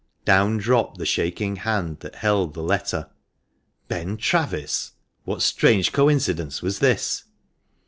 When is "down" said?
0.25-0.57